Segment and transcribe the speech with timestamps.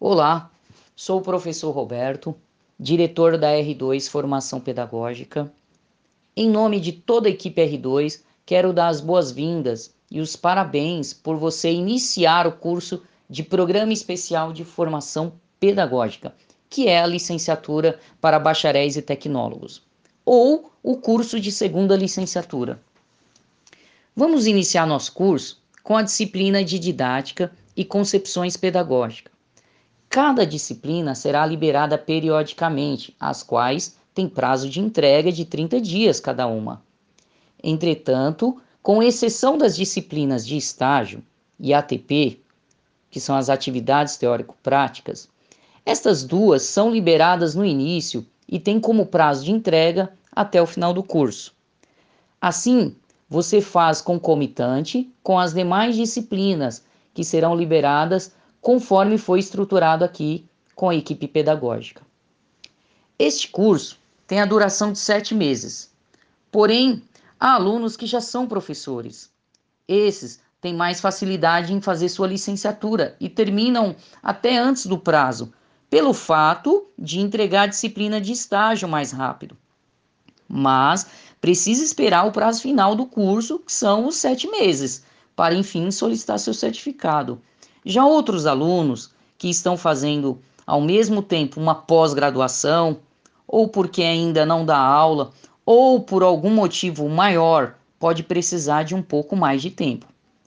[0.00, 0.48] Olá,
[0.94, 2.32] sou o professor Roberto,
[2.78, 5.52] diretor da R2 Formação Pedagógica.
[6.36, 11.36] Em nome de toda a equipe R2, quero dar as boas-vindas e os parabéns por
[11.36, 16.32] você iniciar o curso de Programa Especial de Formação Pedagógica,
[16.70, 19.82] que é a licenciatura para bacharéis e tecnólogos,
[20.24, 22.80] ou o curso de segunda licenciatura.
[24.14, 29.37] Vamos iniciar nosso curso com a disciplina de didática e concepções pedagógicas.
[30.08, 36.46] Cada disciplina será liberada periodicamente, as quais têm prazo de entrega de 30 dias cada
[36.46, 36.82] uma.
[37.62, 41.22] Entretanto, com exceção das disciplinas de estágio
[41.60, 42.40] e ATP,
[43.10, 45.28] que são as atividades teórico-práticas,
[45.84, 50.94] estas duas são liberadas no início e têm como prazo de entrega até o final
[50.94, 51.54] do curso.
[52.40, 52.96] Assim,
[53.28, 60.44] você faz concomitante com as demais disciplinas que serão liberadas conforme foi estruturado aqui
[60.74, 62.02] com a equipe pedagógica.
[63.18, 65.90] Este curso tem a duração de sete meses,
[66.52, 67.02] porém,
[67.38, 69.30] há alunos que já são professores.
[69.86, 75.52] Esses têm mais facilidade em fazer sua licenciatura e terminam até antes do prazo,
[75.88, 79.56] pelo fato de entregar a disciplina de estágio mais rápido.
[80.46, 81.06] Mas
[81.40, 86.38] precisa esperar o prazo final do curso, que são os sete meses, para enfim solicitar
[86.38, 87.40] seu certificado.
[87.84, 92.98] Já outros alunos que estão fazendo ao mesmo tempo uma pós-graduação,
[93.46, 95.30] ou porque ainda não dá aula,
[95.64, 100.06] ou por algum motivo maior, pode precisar de um pouco mais de tempo.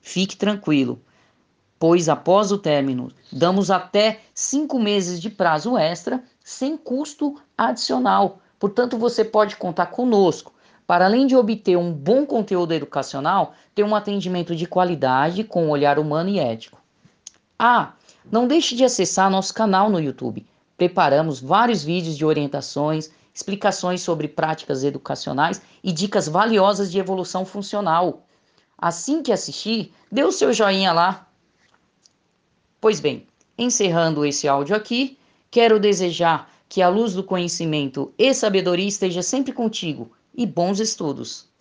[0.00, 1.00] Fique tranquilo,
[1.78, 8.40] pois após o término, damos até cinco meses de prazo extra sem custo adicional.
[8.58, 10.52] Portanto, você pode contar conosco
[10.86, 15.98] para além de obter um bom conteúdo educacional, ter um atendimento de qualidade com olhar
[15.98, 16.81] humano e ético.
[17.64, 17.92] Ah,
[18.28, 20.44] não deixe de acessar nosso canal no YouTube.
[20.76, 28.26] Preparamos vários vídeos de orientações, explicações sobre práticas educacionais e dicas valiosas de evolução funcional.
[28.76, 31.28] Assim que assistir, dê o seu joinha lá.
[32.80, 35.16] Pois bem, encerrando esse áudio aqui,
[35.48, 41.48] quero desejar que a luz do conhecimento e sabedoria esteja sempre contigo e bons estudos.